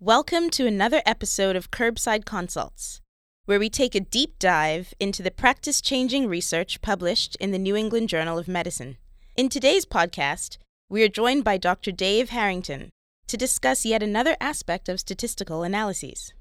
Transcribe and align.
Welcome 0.00 0.50
to 0.50 0.64
another 0.64 1.02
episode 1.04 1.56
of 1.56 1.72
Curbside 1.72 2.24
Consults, 2.24 3.00
where 3.46 3.58
we 3.58 3.68
take 3.68 3.96
a 3.96 4.00
deep 4.00 4.38
dive 4.38 4.94
into 5.00 5.24
the 5.24 5.32
practice 5.32 5.80
changing 5.80 6.28
research 6.28 6.80
published 6.80 7.34
in 7.40 7.50
the 7.50 7.58
New 7.58 7.74
England 7.74 8.08
Journal 8.08 8.38
of 8.38 8.46
Medicine. 8.46 8.96
In 9.36 9.48
today's 9.48 9.84
podcast, 9.84 10.56
we 10.88 11.02
are 11.02 11.08
joined 11.08 11.42
by 11.42 11.56
Dr. 11.56 11.90
Dave 11.90 12.28
Harrington 12.30 12.90
to 13.26 13.36
discuss 13.36 13.84
yet 13.84 14.00
another 14.00 14.36
aspect 14.40 14.88
of 14.88 15.00
statistical 15.00 15.64
analyses. 15.64 16.32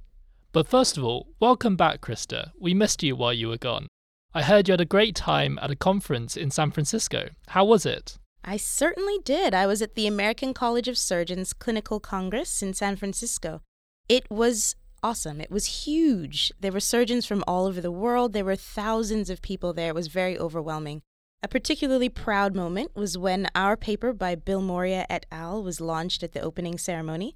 But 0.51 0.67
first 0.67 0.95
of 0.95 1.03
all, 1.03 1.25
welcome 1.39 1.75
back, 1.75 1.99
Krista. 1.99 2.51
We 2.59 2.75
missed 2.75 3.01
you 3.01 3.15
while 3.15 3.33
you 3.33 3.47
were 3.47 3.57
gone. 3.57 3.87
I 4.35 4.43
heard 4.43 4.67
you 4.67 4.73
had 4.73 4.81
a 4.81 4.85
great 4.85 5.15
time 5.15 5.57
at 5.63 5.71
a 5.71 5.75
conference 5.75 6.37
in 6.37 6.51
San 6.51 6.69
Francisco. 6.69 7.29
How 7.47 7.65
was 7.65 7.87
it? 7.87 8.19
I 8.49 8.55
certainly 8.55 9.19
did. 9.25 9.53
I 9.53 9.67
was 9.67 9.81
at 9.81 9.95
the 9.95 10.07
American 10.07 10.53
College 10.53 10.87
of 10.87 10.97
Surgeons 10.97 11.51
Clinical 11.51 11.99
Congress 11.99 12.61
in 12.61 12.73
San 12.73 12.95
Francisco. 12.95 13.61
It 14.07 14.31
was 14.31 14.73
awesome. 15.03 15.41
It 15.41 15.51
was 15.51 15.85
huge. 15.85 16.53
There 16.57 16.71
were 16.71 16.79
surgeons 16.79 17.25
from 17.25 17.43
all 17.45 17.65
over 17.65 17.81
the 17.81 17.91
world. 17.91 18.31
There 18.31 18.45
were 18.45 18.55
thousands 18.55 19.29
of 19.29 19.41
people 19.41 19.73
there. 19.73 19.89
It 19.89 19.95
was 19.95 20.07
very 20.07 20.39
overwhelming. 20.39 21.01
A 21.43 21.49
particularly 21.49 22.07
proud 22.07 22.55
moment 22.55 22.95
was 22.95 23.17
when 23.17 23.49
our 23.53 23.75
paper 23.75 24.13
by 24.13 24.37
Bilimoria 24.37 25.05
et 25.09 25.25
al. 25.29 25.61
was 25.61 25.81
launched 25.81 26.23
at 26.23 26.31
the 26.31 26.39
opening 26.39 26.77
ceremony. 26.77 27.35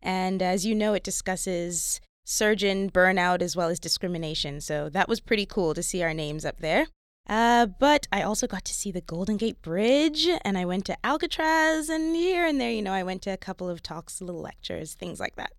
And 0.00 0.40
as 0.40 0.64
you 0.64 0.74
know, 0.74 0.94
it 0.94 1.04
discusses 1.04 2.00
surgeon 2.24 2.90
burnout 2.90 3.42
as 3.42 3.56
well 3.56 3.68
as 3.68 3.78
discrimination. 3.78 4.62
So 4.62 4.88
that 4.88 5.06
was 5.06 5.20
pretty 5.20 5.44
cool 5.44 5.74
to 5.74 5.82
see 5.82 6.02
our 6.02 6.14
names 6.14 6.46
up 6.46 6.60
there. 6.60 6.86
Uh, 7.28 7.66
but 7.66 8.06
I 8.12 8.22
also 8.22 8.46
got 8.46 8.64
to 8.66 8.74
see 8.74 8.92
the 8.92 9.00
Golden 9.00 9.36
Gate 9.36 9.60
Bridge 9.60 10.28
and 10.44 10.56
I 10.56 10.64
went 10.64 10.84
to 10.86 10.96
Alcatraz 11.04 11.88
and 11.88 12.14
here 12.14 12.46
and 12.46 12.60
there, 12.60 12.70
you 12.70 12.82
know, 12.82 12.92
I 12.92 13.02
went 13.02 13.22
to 13.22 13.30
a 13.30 13.36
couple 13.36 13.68
of 13.68 13.82
talks, 13.82 14.20
little 14.20 14.40
lectures, 14.40 14.94
things 14.94 15.18
like 15.18 15.34
that. 15.36 15.52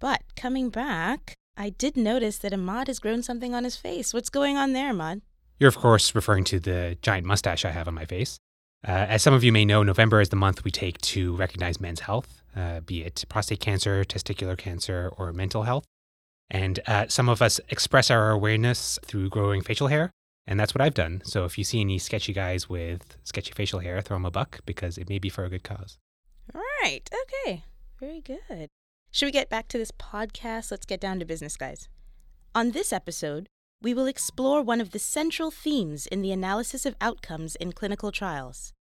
But 0.00 0.22
coming 0.34 0.68
back, 0.68 1.34
I 1.56 1.70
did 1.70 1.96
notice 1.96 2.38
that 2.38 2.52
Ahmad 2.52 2.88
has 2.88 2.98
grown 2.98 3.22
something 3.22 3.54
on 3.54 3.62
his 3.64 3.76
face. 3.76 4.12
What's 4.12 4.30
going 4.30 4.56
on 4.56 4.72
there, 4.72 4.90
Ahmad? 4.90 5.22
You're, 5.60 5.68
of 5.68 5.78
course, 5.78 6.14
referring 6.14 6.42
to 6.44 6.58
the 6.58 6.98
giant 7.02 7.24
mustache 7.24 7.64
I 7.64 7.70
have 7.70 7.86
on 7.86 7.94
my 7.94 8.04
face. 8.04 8.38
Uh, 8.86 8.90
as 8.90 9.22
some 9.22 9.32
of 9.32 9.44
you 9.44 9.52
may 9.52 9.64
know, 9.64 9.84
November 9.84 10.20
is 10.20 10.30
the 10.30 10.36
month 10.36 10.64
we 10.64 10.72
take 10.72 11.00
to 11.02 11.36
recognize 11.36 11.80
men's 11.80 12.00
health, 12.00 12.42
uh, 12.56 12.80
be 12.80 13.04
it 13.04 13.24
prostate 13.28 13.60
cancer, 13.60 14.02
testicular 14.02 14.58
cancer, 14.58 15.12
or 15.16 15.32
mental 15.32 15.62
health. 15.62 15.84
And 16.50 16.80
uh, 16.88 17.06
some 17.06 17.28
of 17.28 17.40
us 17.40 17.60
express 17.68 18.10
our 18.10 18.32
awareness 18.32 18.98
through 19.04 19.28
growing 19.28 19.62
facial 19.62 19.86
hair. 19.86 20.10
And 20.46 20.58
that's 20.58 20.74
what 20.74 20.82
I've 20.82 20.94
done. 20.94 21.22
So 21.24 21.44
if 21.44 21.56
you 21.56 21.64
see 21.64 21.80
any 21.80 21.98
sketchy 21.98 22.32
guys 22.32 22.68
with 22.68 23.16
sketchy 23.24 23.52
facial 23.52 23.80
hair, 23.80 24.00
throw 24.00 24.16
them 24.16 24.24
a 24.24 24.30
buck 24.30 24.60
because 24.66 24.98
it 24.98 25.08
may 25.08 25.18
be 25.18 25.28
for 25.28 25.44
a 25.44 25.50
good 25.50 25.62
cause. 25.62 25.98
All 26.54 26.62
right. 26.82 27.08
Okay. 27.44 27.64
Very 28.00 28.20
good. 28.20 28.68
Should 29.12 29.26
we 29.26 29.32
get 29.32 29.50
back 29.50 29.68
to 29.68 29.78
this 29.78 29.92
podcast? 29.92 30.70
Let's 30.70 30.86
get 30.86 31.00
down 31.00 31.18
to 31.20 31.24
business, 31.24 31.56
guys. 31.56 31.88
On 32.54 32.72
this 32.72 32.92
episode, 32.92 33.46
we 33.80 33.94
will 33.94 34.06
explore 34.06 34.62
one 34.62 34.80
of 34.80 34.90
the 34.90 34.98
central 34.98 35.50
themes 35.50 36.06
in 36.06 36.22
the 36.22 36.32
analysis 36.32 36.86
of 36.86 36.96
outcomes 37.00 37.56
in 37.56 37.72
clinical 37.72 38.12
trials, 38.12 38.72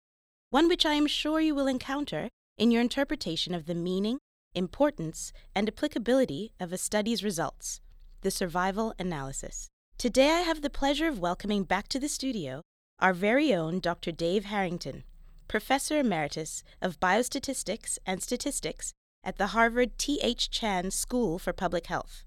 one 0.50 0.67
which 0.67 0.86
I 0.86 0.94
am 0.94 1.08
sure 1.08 1.39
you 1.39 1.56
will 1.56 1.67
encounter 1.67 2.30
in 2.58 2.72
your 2.72 2.82
interpretation 2.82 3.54
of 3.54 3.66
the 3.66 3.76
meaning, 3.76 4.20
importance, 4.54 5.34
and 5.56 5.67
applicability 5.67 6.54
of 6.59 6.72
a 6.72 6.78
study's 6.78 7.23
results 7.23 7.82
the 8.22 8.32
survival 8.32 8.94
analysis. 9.00 9.67
Today, 10.02 10.32
I 10.32 10.40
have 10.40 10.64
the 10.64 10.72
pleasure 10.72 11.08
of 11.08 11.20
welcoming 11.20 11.64
back 11.64 11.88
to 11.90 12.00
the 12.00 12.10
studio 12.10 12.64
our 12.98 13.14
very 13.14 13.54
own 13.54 13.80
Dr. 13.80 14.12
Dave 14.12 14.46
Harrington, 14.46 15.04
Professor 15.48 16.00
Emeritus 16.00 16.64
of 16.82 17.00
Biostatistics 17.00 18.00
and 18.04 18.20
Statistics 18.20 18.94
at 19.24 19.38
the 19.38 19.54
Harvard 19.54 20.00
T.H. 20.00 20.50
Chan 20.50 20.90
School 20.90 21.38
for 21.38 21.54
Public 21.54 21.86
Health. 21.86 22.24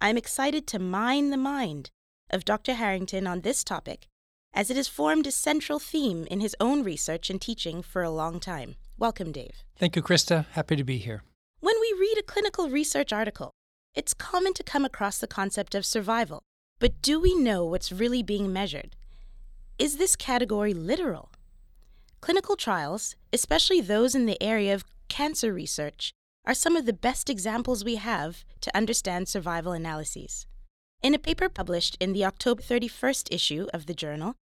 I'm 0.00 0.16
excited 0.16 0.68
to 0.68 0.78
mine 0.78 1.30
the 1.30 1.36
mind 1.36 1.90
of 2.30 2.44
Dr. 2.44 2.74
Harrington 2.74 3.26
on 3.26 3.40
this 3.40 3.64
topic, 3.64 4.06
as 4.52 4.70
it 4.70 4.76
has 4.76 4.86
formed 4.86 5.26
a 5.26 5.32
central 5.32 5.80
theme 5.80 6.28
in 6.30 6.38
his 6.38 6.54
own 6.60 6.84
research 6.84 7.28
and 7.28 7.42
teaching 7.42 7.82
for 7.82 8.04
a 8.04 8.10
long 8.10 8.38
time. 8.38 8.76
Welcome, 8.96 9.32
Dave. 9.32 9.64
Thank 9.76 9.96
you, 9.96 10.02
Krista. 10.02 10.46
Happy 10.52 10.76
to 10.76 10.84
be 10.84 10.98
here. 10.98 11.24
When 11.58 11.74
we 11.80 11.96
read 11.98 12.18
a 12.20 12.22
clinical 12.22 12.70
research 12.70 13.12
article, 13.12 13.50
it's 13.96 14.14
common 14.14 14.54
to 14.54 14.62
come 14.62 14.84
across 14.84 15.18
the 15.18 15.26
concept 15.26 15.74
of 15.74 15.84
survival 15.84 16.44
but 16.84 17.00
do 17.00 17.18
we 17.18 17.34
know 17.34 17.64
what's 17.64 17.90
really 17.90 18.22
being 18.22 18.52
measured? 18.52 18.94
Is 19.78 19.96
this 19.96 20.14
category 20.14 20.74
literal? 20.74 21.30
Clinical 22.20 22.56
trials, 22.56 23.16
especially 23.32 23.80
those 23.80 24.14
in 24.14 24.26
the 24.26 24.36
area 24.42 24.74
of 24.74 24.84
cancer 25.08 25.50
research, 25.54 26.12
are 26.44 26.52
some 26.52 26.76
of 26.76 26.84
the 26.84 26.92
best 26.92 27.30
examples 27.30 27.86
we 27.86 27.94
have 27.94 28.44
to 28.60 28.76
understand 28.76 29.28
survival 29.28 29.72
analyses. 29.72 30.46
In 31.02 31.14
a 31.14 31.18
paper 31.18 31.48
published 31.48 31.96
in 32.00 32.12
the 32.12 32.26
October 32.26 32.60
31st 32.60 33.32
issue 33.32 33.66
of 33.72 33.86
the 33.86 33.94
journal, 33.94 34.34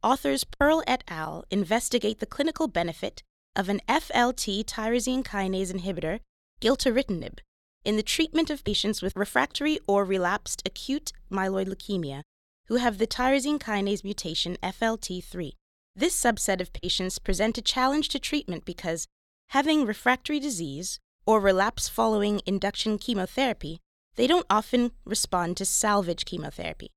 authors 0.00 0.44
Perl 0.44 0.84
et 0.86 1.02
al. 1.08 1.44
investigate 1.50 2.20
the 2.20 2.26
clinical 2.26 2.68
benefit 2.68 3.24
of 3.56 3.68
an 3.68 3.80
FLT 3.88 4.64
tyrosine 4.66 5.24
kinase 5.24 5.72
inhibitor, 5.72 6.20
gilteritinib, 6.60 7.40
in 7.88 7.96
the 7.96 8.02
treatment 8.02 8.50
of 8.50 8.64
patients 8.64 9.00
with 9.00 9.16
refractory 9.16 9.78
or 9.86 10.04
relapsed 10.04 10.60
acute 10.66 11.10
myeloid 11.32 11.68
leukemia 11.68 12.20
who 12.66 12.76
have 12.76 12.98
the 12.98 13.06
tyrosine 13.06 13.58
kinase 13.58 14.04
mutation 14.04 14.58
FLT3. 14.62 15.52
This 15.96 16.14
subset 16.14 16.60
of 16.60 16.74
patients 16.74 17.18
present 17.18 17.56
a 17.56 17.62
challenge 17.62 18.10
to 18.10 18.18
treatment 18.18 18.66
because, 18.66 19.06
having 19.48 19.86
refractory 19.86 20.38
disease 20.38 21.00
or 21.24 21.40
relapse 21.40 21.88
following 21.88 22.42
induction 22.44 22.98
chemotherapy, 22.98 23.78
they 24.16 24.26
don't 24.26 24.44
often 24.50 24.90
respond 25.06 25.56
to 25.56 25.64
salvage 25.64 26.26
chemotherapy. 26.26 26.90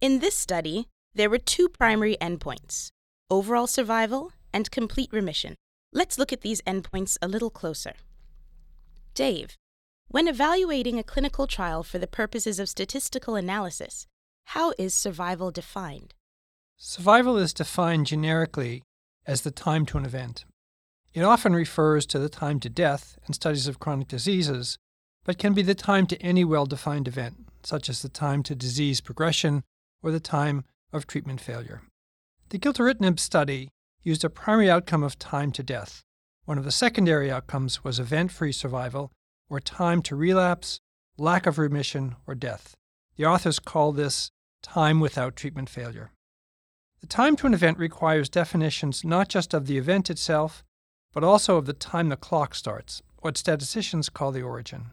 In 0.00 0.18
this 0.18 0.34
study, 0.34 0.88
there 1.14 1.30
were 1.30 1.38
two 1.38 1.68
primary 1.68 2.16
endpoints 2.20 2.88
overall 3.30 3.68
survival 3.68 4.32
and 4.52 4.72
complete 4.72 5.12
remission. 5.12 5.54
Let's 5.92 6.18
look 6.18 6.32
at 6.32 6.40
these 6.40 6.62
endpoints 6.62 7.16
a 7.22 7.28
little 7.28 7.50
closer. 7.50 7.92
Dave, 9.14 9.56
when 10.10 10.26
evaluating 10.26 10.98
a 10.98 11.04
clinical 11.04 11.46
trial 11.46 11.84
for 11.84 11.98
the 11.98 12.06
purposes 12.06 12.58
of 12.58 12.68
statistical 12.68 13.36
analysis, 13.36 14.08
how 14.46 14.74
is 14.76 14.92
survival 14.92 15.52
defined? 15.52 16.14
Survival 16.76 17.36
is 17.36 17.54
defined 17.54 18.06
generically 18.06 18.82
as 19.24 19.42
the 19.42 19.52
time 19.52 19.86
to 19.86 19.98
an 19.98 20.04
event. 20.04 20.44
It 21.14 21.22
often 21.22 21.54
refers 21.54 22.06
to 22.06 22.18
the 22.18 22.28
time 22.28 22.58
to 22.60 22.68
death 22.68 23.20
in 23.28 23.34
studies 23.34 23.68
of 23.68 23.78
chronic 23.78 24.08
diseases, 24.08 24.78
but 25.24 25.38
can 25.38 25.54
be 25.54 25.62
the 25.62 25.76
time 25.76 26.08
to 26.08 26.20
any 26.20 26.44
well 26.44 26.66
defined 26.66 27.06
event, 27.06 27.46
such 27.62 27.88
as 27.88 28.02
the 28.02 28.08
time 28.08 28.42
to 28.44 28.56
disease 28.56 29.00
progression 29.00 29.62
or 30.02 30.10
the 30.10 30.18
time 30.18 30.64
of 30.92 31.06
treatment 31.06 31.40
failure. 31.40 31.82
The 32.48 32.58
gilteritinib 32.58 33.20
study 33.20 33.68
used 34.02 34.24
a 34.24 34.30
primary 34.30 34.68
outcome 34.68 35.04
of 35.04 35.20
time 35.20 35.52
to 35.52 35.62
death. 35.62 36.02
One 36.46 36.58
of 36.58 36.64
the 36.64 36.72
secondary 36.72 37.30
outcomes 37.30 37.84
was 37.84 38.00
event 38.00 38.32
free 38.32 38.50
survival, 38.50 39.12
or 39.50 39.60
time 39.60 40.00
to 40.02 40.16
relapse, 40.16 40.80
lack 41.18 41.44
of 41.44 41.58
remission, 41.58 42.16
or 42.26 42.34
death. 42.34 42.74
The 43.16 43.26
authors 43.26 43.58
call 43.58 43.92
this 43.92 44.30
time 44.62 45.00
without 45.00 45.36
treatment 45.36 45.68
failure. 45.68 46.12
The 47.00 47.06
time 47.06 47.36
to 47.36 47.46
an 47.46 47.54
event 47.54 47.78
requires 47.78 48.28
definitions 48.28 49.04
not 49.04 49.28
just 49.28 49.52
of 49.52 49.66
the 49.66 49.76
event 49.76 50.08
itself, 50.08 50.64
but 51.12 51.24
also 51.24 51.56
of 51.56 51.66
the 51.66 51.72
time 51.72 52.08
the 52.08 52.16
clock 52.16 52.54
starts, 52.54 53.02
what 53.18 53.36
statisticians 53.36 54.08
call 54.08 54.32
the 54.32 54.42
origin. 54.42 54.86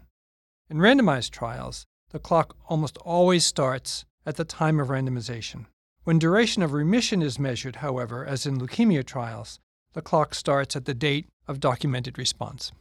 In 0.70 0.78
randomized 0.78 1.32
trials, 1.32 1.86
the 2.10 2.20
clock 2.20 2.56
almost 2.68 2.98
always 2.98 3.46
starts 3.46 4.06
at 4.26 4.36
the 4.36 4.46
time 4.46 4.80
of 4.80 4.88
randomization. 4.88 5.66
When 6.04 6.20
duration 6.20 6.64
of 6.64 6.74
remission 6.74 7.22
is 7.22 7.38
measured, 7.38 7.78
however, 7.78 8.26
as 8.26 8.46
in 8.46 8.60
leukemia 8.60 9.06
trials, 9.06 9.60
the 9.94 10.02
clock 10.02 10.34
starts 10.34 10.76
at 10.76 10.86
the 10.86 10.94
date 10.94 11.28
of 11.48 11.60
documented 11.60 12.18
response. 12.18 12.72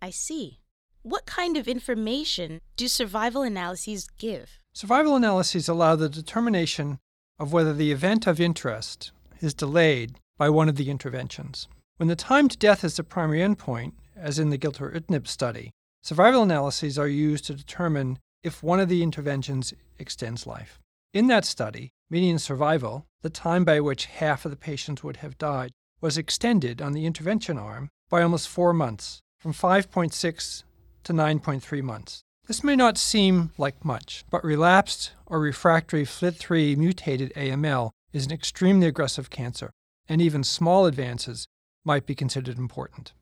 I 0.00 0.10
see. 0.10 0.60
What 1.08 1.24
kind 1.24 1.56
of 1.56 1.66
information 1.66 2.60
do 2.76 2.86
survival 2.86 3.40
analyses 3.40 4.10
give? 4.18 4.58
Survival 4.74 5.16
analyses 5.16 5.66
allow 5.66 5.96
the 5.96 6.10
determination 6.10 6.98
of 7.38 7.50
whether 7.50 7.72
the 7.72 7.90
event 7.90 8.26
of 8.26 8.38
interest 8.38 9.10
is 9.40 9.54
delayed 9.54 10.16
by 10.36 10.50
one 10.50 10.68
of 10.68 10.76
the 10.76 10.90
interventions. 10.90 11.66
When 11.96 12.08
the 12.08 12.14
time 12.14 12.46
to 12.48 12.58
death 12.58 12.84
is 12.84 12.98
the 12.98 13.04
primary 13.04 13.38
endpoint, 13.38 13.92
as 14.18 14.38
in 14.38 14.50
the 14.50 14.58
gilteritinib 14.58 15.26
study, 15.26 15.70
survival 16.02 16.42
analyses 16.42 16.98
are 16.98 17.08
used 17.08 17.46
to 17.46 17.54
determine 17.54 18.18
if 18.42 18.62
one 18.62 18.78
of 18.78 18.90
the 18.90 19.02
interventions 19.02 19.72
extends 19.98 20.46
life. 20.46 20.78
In 21.14 21.26
that 21.28 21.46
study, 21.46 21.88
median 22.10 22.38
survival, 22.38 23.06
the 23.22 23.30
time 23.30 23.64
by 23.64 23.80
which 23.80 24.04
half 24.04 24.44
of 24.44 24.50
the 24.50 24.58
patients 24.58 25.02
would 25.02 25.16
have 25.16 25.38
died, 25.38 25.72
was 26.02 26.18
extended 26.18 26.82
on 26.82 26.92
the 26.92 27.06
intervention 27.06 27.56
arm 27.56 27.88
by 28.10 28.20
almost 28.20 28.46
four 28.46 28.74
months, 28.74 29.22
from 29.38 29.54
5.6 29.54 30.64
to 31.04 31.12
9.3 31.12 31.82
months. 31.82 32.22
This 32.46 32.64
may 32.64 32.76
not 32.76 32.96
seem 32.96 33.52
like 33.58 33.84
much, 33.84 34.24
but 34.30 34.44
relapsed 34.44 35.12
or 35.26 35.38
refractory 35.38 36.04
FLT3 36.04 36.76
mutated 36.76 37.32
AML 37.36 37.90
is 38.12 38.24
an 38.24 38.32
extremely 38.32 38.86
aggressive 38.86 39.28
cancer, 39.28 39.70
and 40.08 40.22
even 40.22 40.42
small 40.42 40.86
advances 40.86 41.46
might 41.84 42.06
be 42.06 42.14
considered 42.14 42.56
important. 42.56 43.12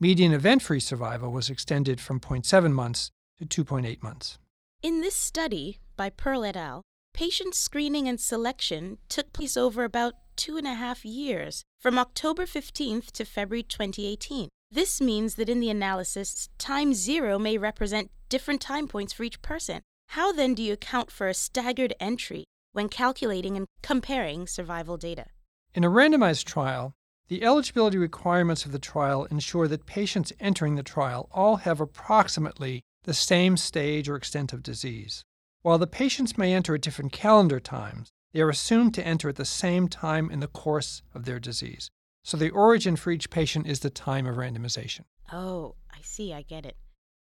Median 0.00 0.32
event 0.32 0.60
free 0.60 0.80
survival 0.80 1.32
was 1.32 1.48
extended 1.48 2.00
from 2.00 2.20
0.7 2.20 2.72
months 2.72 3.10
to 3.38 3.64
2.8 3.64 4.02
months. 4.02 4.38
In 4.82 5.00
this 5.00 5.16
study 5.16 5.78
by 5.96 6.10
Perl 6.10 6.44
et 6.44 6.56
al., 6.56 6.82
patient 7.14 7.54
screening 7.54 8.06
and 8.06 8.20
selection 8.20 8.98
took 9.08 9.32
place 9.32 9.56
over 9.56 9.84
about 9.84 10.14
two 10.36 10.56
and 10.56 10.66
a 10.66 10.74
half 10.74 11.04
years, 11.04 11.64
from 11.80 11.98
October 11.98 12.44
15th 12.44 13.10
to 13.12 13.24
February 13.24 13.62
2018. 13.62 14.48
This 14.70 15.00
means 15.00 15.36
that 15.36 15.48
in 15.48 15.60
the 15.60 15.70
analysis, 15.70 16.48
time 16.58 16.94
zero 16.94 17.38
may 17.38 17.58
represent 17.58 18.10
different 18.28 18.60
time 18.60 18.88
points 18.88 19.12
for 19.12 19.22
each 19.22 19.40
person. 19.40 19.82
How 20.08 20.32
then 20.32 20.54
do 20.54 20.62
you 20.62 20.72
account 20.72 21.10
for 21.10 21.28
a 21.28 21.34
staggered 21.34 21.94
entry 22.00 22.44
when 22.72 22.88
calculating 22.88 23.56
and 23.56 23.66
comparing 23.82 24.46
survival 24.46 24.96
data? 24.96 25.26
In 25.74 25.84
a 25.84 25.90
randomized 25.90 26.44
trial, 26.44 26.94
the 27.28 27.42
eligibility 27.42 27.98
requirements 27.98 28.66
of 28.66 28.72
the 28.72 28.78
trial 28.78 29.24
ensure 29.26 29.66
that 29.68 29.86
patients 29.86 30.32
entering 30.40 30.74
the 30.74 30.82
trial 30.82 31.28
all 31.32 31.56
have 31.56 31.80
approximately 31.80 32.82
the 33.04 33.14
same 33.14 33.56
stage 33.56 34.08
or 34.08 34.16
extent 34.16 34.52
of 34.52 34.62
disease. 34.62 35.24
While 35.62 35.78
the 35.78 35.86
patients 35.86 36.36
may 36.36 36.52
enter 36.52 36.74
at 36.74 36.82
different 36.82 37.12
calendar 37.12 37.60
times, 37.60 38.10
they 38.32 38.40
are 38.40 38.50
assumed 38.50 38.94
to 38.94 39.06
enter 39.06 39.28
at 39.28 39.36
the 39.36 39.44
same 39.44 39.88
time 39.88 40.30
in 40.30 40.40
the 40.40 40.48
course 40.48 41.02
of 41.14 41.24
their 41.24 41.38
disease. 41.38 41.90
So 42.24 42.38
the 42.38 42.50
origin 42.50 42.96
for 42.96 43.10
each 43.10 43.28
patient 43.28 43.66
is 43.66 43.80
the 43.80 43.90
time 43.90 44.26
of 44.26 44.36
randomization. 44.36 45.02
Oh, 45.30 45.74
I 45.92 45.98
see, 46.02 46.32
I 46.32 46.40
get 46.40 46.64
it. 46.64 46.76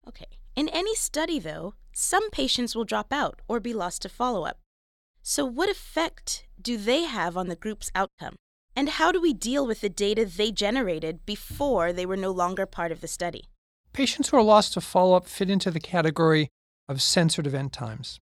Okay. 0.08 0.28
In 0.56 0.70
any 0.70 0.94
study, 0.94 1.40
though, 1.40 1.74
some 1.94 2.30
patients 2.30 2.76
will 2.76 2.84
drop 2.86 3.12
out 3.12 3.42
or 3.48 3.60
be 3.60 3.74
lost 3.74 4.04
to 4.04 4.10
follow 4.10 4.46
up. 4.46 4.60
So, 5.24 5.46
what 5.46 5.70
effect 5.70 6.46
do 6.62 6.78
they 6.78 7.04
have 7.04 7.36
on 7.36 7.48
the 7.48 7.56
group's 7.56 7.92
outcome? 7.96 8.36
And 8.76 8.90
how 8.90 9.12
do 9.12 9.20
we 9.20 9.34
deal 9.34 9.66
with 9.66 9.82
the 9.82 9.90
data 9.90 10.26
they 10.26 10.52
generated 10.52 11.26
before 11.26 11.92
they 11.92 12.06
were 12.06 12.18
no 12.18 12.32
longer 12.32 12.68
part 12.68 12.92
of 12.92 13.02
the 13.02 13.08
study? 13.08 13.46
Patients 13.94 14.30
who 14.30 14.38
are 14.38 14.44
lost 14.44 14.74
to 14.74 14.82
follow 14.82 15.16
up 15.16 15.28
fit 15.28 15.50
into 15.50 15.72
the 15.72 15.80
category 15.80 16.50
of 16.88 17.02
censored 17.02 17.48
event 17.48 17.74
times. 17.74 18.20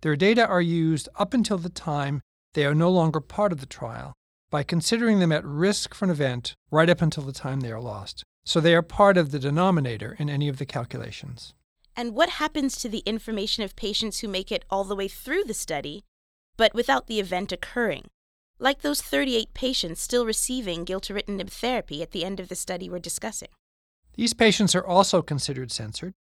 Their 0.00 0.16
data 0.16 0.46
are 0.46 0.62
used 0.62 1.08
up 1.16 1.32
until 1.32 1.58
the 1.58 1.68
time 1.68 2.22
they 2.54 2.64
are 2.64 2.74
no 2.74 2.90
longer 2.90 3.20
part 3.20 3.52
of 3.52 3.60
the 3.60 3.66
trial 3.66 4.14
by 4.50 4.62
considering 4.62 5.18
them 5.18 5.32
at 5.32 5.44
risk 5.44 5.94
for 5.94 6.04
an 6.04 6.10
event 6.10 6.54
right 6.70 6.90
up 6.90 7.02
until 7.02 7.24
the 7.24 7.32
time 7.32 7.60
they 7.60 7.72
are 7.72 7.80
lost. 7.80 8.24
So 8.44 8.60
they 8.60 8.74
are 8.74 8.82
part 8.82 9.16
of 9.16 9.30
the 9.30 9.38
denominator 9.38 10.16
in 10.18 10.30
any 10.30 10.48
of 10.48 10.58
the 10.58 10.66
calculations. 10.66 11.54
And 11.96 12.14
what 12.14 12.30
happens 12.30 12.76
to 12.80 12.88
the 12.88 13.02
information 13.06 13.64
of 13.64 13.76
patients 13.76 14.20
who 14.20 14.28
make 14.28 14.50
it 14.50 14.64
all 14.70 14.84
the 14.84 14.96
way 14.96 15.08
through 15.08 15.44
the 15.44 15.54
study, 15.54 16.04
but 16.56 16.72
without 16.72 17.06
the 17.06 17.20
event 17.20 17.52
occurring? 17.52 18.08
like 18.58 18.82
those 18.82 19.00
38 19.00 19.54
patients 19.54 20.00
still 20.00 20.26
receiving 20.26 20.84
gilteritinib 20.84 21.50
therapy 21.50 22.02
at 22.02 22.10
the 22.10 22.24
end 22.24 22.40
of 22.40 22.48
the 22.48 22.56
study 22.56 22.90
we're 22.90 22.98
discussing. 22.98 23.48
These 24.14 24.34
patients 24.34 24.74
are 24.74 24.84
also 24.84 25.22
considered 25.22 25.70
censored. 25.70 26.14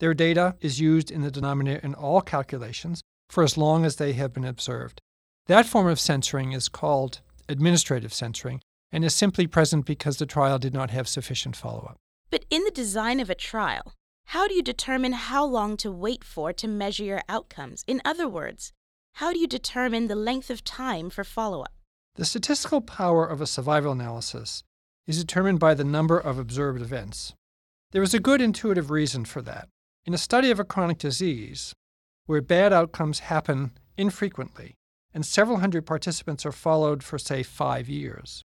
Their 0.00 0.14
data 0.14 0.56
is 0.60 0.80
used 0.80 1.10
in 1.10 1.22
the 1.22 1.30
denominator 1.30 1.80
in 1.80 1.94
all 1.94 2.20
calculations 2.20 3.02
for 3.30 3.44
as 3.44 3.56
long 3.56 3.84
as 3.84 3.96
they 3.96 4.12
have 4.14 4.32
been 4.32 4.44
observed. 4.44 5.00
That 5.46 5.66
form 5.66 5.86
of 5.86 6.00
censoring 6.00 6.52
is 6.52 6.68
called 6.68 7.20
administrative 7.48 8.12
censoring 8.12 8.60
and 8.92 9.04
is 9.04 9.14
simply 9.14 9.46
present 9.46 9.86
because 9.86 10.18
the 10.18 10.26
trial 10.26 10.58
did 10.58 10.72
not 10.72 10.90
have 10.90 11.08
sufficient 11.08 11.56
follow 11.56 11.86
up. 11.90 11.96
But 12.30 12.44
in 12.50 12.64
the 12.64 12.70
design 12.70 13.20
of 13.20 13.30
a 13.30 13.34
trial, 13.34 13.94
how 14.26 14.48
do 14.48 14.54
you 14.54 14.62
determine 14.62 15.12
how 15.12 15.44
long 15.44 15.76
to 15.78 15.92
wait 15.92 16.24
for 16.24 16.52
to 16.52 16.68
measure 16.68 17.04
your 17.04 17.22
outcomes? 17.28 17.84
In 17.86 18.00
other 18.04 18.28
words, 18.28 18.72
how 19.14 19.32
do 19.32 19.38
you 19.38 19.46
determine 19.46 20.08
the 20.08 20.16
length 20.16 20.50
of 20.50 20.64
time 20.64 21.10
for 21.10 21.24
follow 21.24 21.62
up? 21.62 21.72
The 22.16 22.24
statistical 22.24 22.80
power 22.80 23.26
of 23.26 23.40
a 23.40 23.46
survival 23.46 23.92
analysis 23.92 24.62
is 25.06 25.18
determined 25.18 25.60
by 25.60 25.74
the 25.74 25.84
number 25.84 26.18
of 26.18 26.38
observed 26.38 26.80
events. 26.80 27.34
There 27.90 28.02
is 28.02 28.14
a 28.14 28.20
good 28.20 28.40
intuitive 28.40 28.90
reason 28.90 29.24
for 29.24 29.42
that. 29.42 29.68
In 30.06 30.14
a 30.14 30.18
study 30.18 30.50
of 30.50 30.58
a 30.58 30.64
chronic 30.64 30.98
disease, 30.98 31.74
where 32.26 32.40
bad 32.40 32.72
outcomes 32.72 33.20
happen 33.20 33.72
infrequently 33.96 34.74
and 35.14 35.24
several 35.24 35.58
hundred 35.58 35.86
participants 35.86 36.44
are 36.44 36.52
followed 36.52 37.02
for, 37.02 37.18
say, 37.18 37.42
five 37.42 37.88
years, 37.88 38.44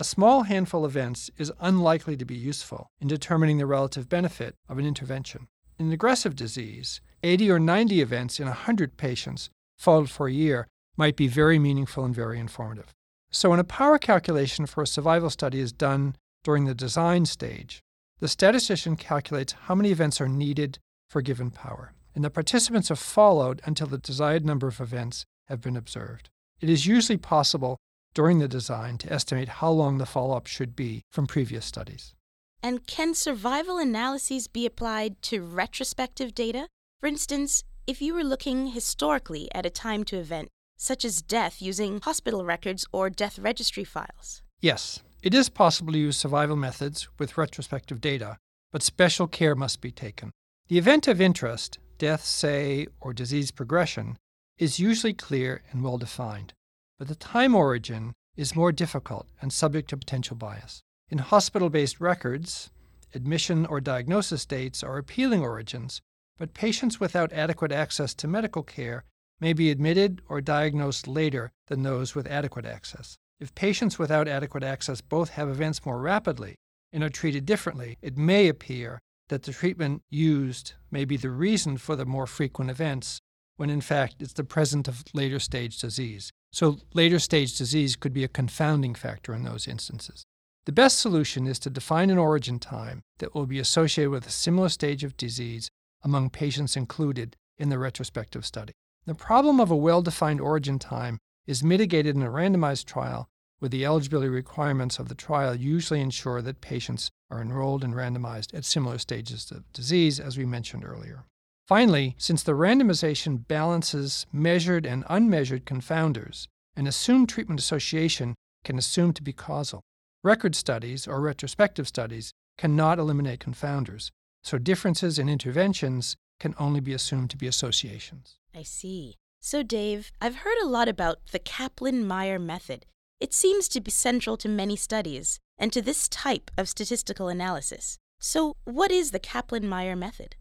a 0.00 0.04
small 0.04 0.44
handful 0.44 0.84
of 0.84 0.92
events 0.92 1.28
is 1.38 1.52
unlikely 1.58 2.16
to 2.16 2.24
be 2.24 2.36
useful 2.36 2.92
in 3.00 3.08
determining 3.08 3.58
the 3.58 3.66
relative 3.66 4.08
benefit 4.08 4.54
of 4.68 4.78
an 4.78 4.86
intervention. 4.86 5.48
In 5.76 5.90
aggressive 5.90 6.36
disease, 6.36 7.00
80 7.24 7.50
or 7.50 7.58
90 7.58 8.00
events 8.00 8.38
in 8.38 8.46
100 8.46 8.96
patients 8.96 9.50
followed 9.76 10.08
for 10.08 10.28
a 10.28 10.32
year 10.32 10.68
might 10.96 11.16
be 11.16 11.26
very 11.26 11.58
meaningful 11.58 12.04
and 12.04 12.14
very 12.14 12.38
informative. 12.38 12.94
So, 13.32 13.50
when 13.50 13.58
a 13.58 13.64
power 13.64 13.98
calculation 13.98 14.66
for 14.66 14.82
a 14.82 14.86
survival 14.86 15.30
study 15.30 15.58
is 15.58 15.72
done 15.72 16.14
during 16.44 16.64
the 16.64 16.76
design 16.76 17.26
stage, 17.26 17.80
the 18.20 18.28
statistician 18.28 18.94
calculates 18.94 19.52
how 19.64 19.74
many 19.74 19.90
events 19.90 20.20
are 20.20 20.28
needed 20.28 20.78
for 21.10 21.22
given 21.22 21.50
power, 21.50 21.92
and 22.14 22.24
the 22.24 22.30
participants 22.30 22.90
are 22.90 22.96
followed 22.96 23.60
until 23.64 23.88
the 23.88 23.98
desired 23.98 24.46
number 24.46 24.68
of 24.68 24.80
events 24.80 25.24
have 25.48 25.60
been 25.60 25.76
observed. 25.76 26.30
It 26.60 26.68
is 26.68 26.86
usually 26.86 27.18
possible 27.18 27.76
during 28.14 28.38
the 28.38 28.48
design 28.48 28.98
to 28.98 29.12
estimate 29.12 29.48
how 29.48 29.70
long 29.70 29.98
the 29.98 30.06
follow 30.06 30.36
up 30.36 30.46
should 30.46 30.74
be 30.74 31.02
from 31.10 31.26
previous 31.26 31.64
studies. 31.64 32.14
And 32.62 32.86
can 32.86 33.14
survival 33.14 33.78
analyses 33.78 34.48
be 34.48 34.66
applied 34.66 35.20
to 35.22 35.42
retrospective 35.42 36.34
data? 36.34 36.66
For 37.00 37.06
instance, 37.06 37.62
if 37.86 38.02
you 38.02 38.14
were 38.14 38.24
looking 38.24 38.68
historically 38.68 39.48
at 39.54 39.64
a 39.64 39.70
time 39.70 40.04
to 40.04 40.18
event, 40.18 40.48
such 40.76 41.04
as 41.04 41.22
death 41.22 41.62
using 41.62 42.00
hospital 42.00 42.44
records 42.44 42.86
or 42.92 43.10
death 43.10 43.38
registry 43.38 43.84
files? 43.84 44.42
Yes, 44.60 45.00
it 45.22 45.34
is 45.34 45.48
possible 45.48 45.92
to 45.92 45.98
use 45.98 46.16
survival 46.16 46.56
methods 46.56 47.08
with 47.18 47.38
retrospective 47.38 48.00
data, 48.00 48.36
but 48.72 48.82
special 48.82 49.26
care 49.26 49.54
must 49.54 49.80
be 49.80 49.90
taken. 49.90 50.32
The 50.68 50.78
event 50.78 51.08
of 51.08 51.20
interest, 51.20 51.78
death, 51.98 52.24
say, 52.24 52.86
or 53.00 53.12
disease 53.12 53.50
progression, 53.50 54.16
is 54.58 54.80
usually 54.80 55.14
clear 55.14 55.62
and 55.70 55.82
well 55.82 55.98
defined, 55.98 56.52
but 56.98 57.08
the 57.08 57.14
time 57.14 57.54
origin 57.54 58.12
is 58.36 58.56
more 58.56 58.72
difficult 58.72 59.28
and 59.40 59.52
subject 59.52 59.90
to 59.90 59.96
potential 59.96 60.36
bias. 60.36 60.82
In 61.08 61.18
hospital 61.18 61.70
based 61.70 62.00
records, 62.00 62.70
admission 63.14 63.64
or 63.66 63.80
diagnosis 63.80 64.44
dates 64.44 64.82
are 64.82 64.98
appealing 64.98 65.42
origins, 65.42 66.00
but 66.36 66.54
patients 66.54 67.00
without 67.00 67.32
adequate 67.32 67.72
access 67.72 68.14
to 68.14 68.28
medical 68.28 68.62
care 68.62 69.04
may 69.40 69.52
be 69.52 69.70
admitted 69.70 70.20
or 70.28 70.40
diagnosed 70.40 71.06
later 71.06 71.50
than 71.68 71.82
those 71.82 72.14
with 72.14 72.26
adequate 72.26 72.66
access. 72.66 73.16
If 73.40 73.54
patients 73.54 73.98
without 73.98 74.26
adequate 74.26 74.64
access 74.64 75.00
both 75.00 75.30
have 75.30 75.48
events 75.48 75.86
more 75.86 76.00
rapidly 76.00 76.56
and 76.92 77.04
are 77.04 77.08
treated 77.08 77.46
differently, 77.46 77.96
it 78.02 78.18
may 78.18 78.48
appear 78.48 78.98
that 79.28 79.44
the 79.44 79.52
treatment 79.52 80.02
used 80.10 80.72
may 80.90 81.04
be 81.04 81.16
the 81.16 81.30
reason 81.30 81.76
for 81.76 81.94
the 81.94 82.04
more 82.04 82.26
frequent 82.26 82.70
events, 82.70 83.20
when 83.58 83.68
in 83.68 83.82
fact 83.82 84.16
it's 84.20 84.32
the 84.32 84.44
presence 84.44 84.88
of 84.88 85.04
later 85.12 85.38
stage 85.38 85.78
disease. 85.78 86.32
So, 86.50 86.78
later 86.94 87.18
stage 87.18 87.58
disease 87.58 87.96
could 87.96 88.14
be 88.14 88.24
a 88.24 88.28
confounding 88.28 88.94
factor 88.94 89.34
in 89.34 89.42
those 89.42 89.68
instances. 89.68 90.24
The 90.64 90.72
best 90.72 90.98
solution 90.98 91.46
is 91.46 91.58
to 91.60 91.70
define 91.70 92.08
an 92.08 92.18
origin 92.18 92.58
time 92.58 93.02
that 93.18 93.34
will 93.34 93.46
be 93.46 93.58
associated 93.58 94.10
with 94.10 94.26
a 94.26 94.30
similar 94.30 94.68
stage 94.68 95.04
of 95.04 95.16
disease 95.16 95.68
among 96.02 96.30
patients 96.30 96.76
included 96.76 97.36
in 97.58 97.68
the 97.68 97.78
retrospective 97.78 98.46
study. 98.46 98.72
The 99.06 99.14
problem 99.14 99.60
of 99.60 99.70
a 99.70 99.76
well 99.76 100.02
defined 100.02 100.40
origin 100.40 100.78
time 100.78 101.18
is 101.46 101.64
mitigated 101.64 102.14
in 102.14 102.22
a 102.22 102.30
randomized 102.30 102.84
trial 102.84 103.28
where 103.58 103.68
the 103.68 103.84
eligibility 103.84 104.28
requirements 104.28 104.98
of 104.98 105.08
the 105.08 105.14
trial 105.14 105.54
usually 105.54 106.00
ensure 106.00 106.40
that 106.42 106.60
patients 106.60 107.10
are 107.30 107.42
enrolled 107.42 107.82
and 107.82 107.94
randomized 107.94 108.54
at 108.54 108.64
similar 108.64 108.98
stages 108.98 109.50
of 109.50 109.70
disease, 109.72 110.20
as 110.20 110.38
we 110.38 110.46
mentioned 110.46 110.84
earlier. 110.84 111.24
Finally, 111.68 112.14
since 112.16 112.42
the 112.42 112.52
randomization 112.52 113.46
balances 113.46 114.24
measured 114.32 114.86
and 114.86 115.04
unmeasured 115.10 115.66
confounders, 115.66 116.46
an 116.74 116.86
assumed 116.86 117.28
treatment 117.28 117.60
association 117.60 118.34
can 118.64 118.78
assume 118.78 119.12
to 119.12 119.22
be 119.22 119.34
causal. 119.34 119.82
Record 120.24 120.56
studies 120.56 121.06
or 121.06 121.20
retrospective 121.20 121.86
studies 121.86 122.32
cannot 122.56 122.98
eliminate 122.98 123.38
confounders, 123.38 124.08
so 124.42 124.56
differences 124.56 125.18
in 125.18 125.28
interventions 125.28 126.16
can 126.40 126.54
only 126.58 126.80
be 126.80 126.94
assumed 126.94 127.28
to 127.28 127.36
be 127.36 127.46
associations. 127.46 128.38
I 128.54 128.62
see. 128.62 129.16
So, 129.38 129.62
Dave, 129.62 130.10
I've 130.22 130.36
heard 130.36 130.56
a 130.62 130.66
lot 130.66 130.88
about 130.88 131.18
the 131.32 131.38
Kaplan 131.38 132.06
Meier 132.06 132.38
method. 132.38 132.86
It 133.20 133.34
seems 133.34 133.68
to 133.68 133.82
be 133.82 133.90
central 133.90 134.38
to 134.38 134.48
many 134.48 134.74
studies 134.74 135.38
and 135.58 135.70
to 135.74 135.82
this 135.82 136.08
type 136.08 136.50
of 136.56 136.66
statistical 136.66 137.28
analysis. 137.28 137.98
So, 138.18 138.56
what 138.64 138.90
is 138.90 139.10
the 139.10 139.20
Kaplan 139.20 139.68
Meier 139.68 139.94
method? 139.94 140.34